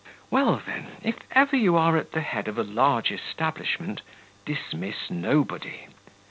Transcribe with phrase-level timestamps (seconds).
[0.31, 4.01] "Well, then, if ever you are at the head of a large establishment,
[4.47, 5.89] dismiss nobody.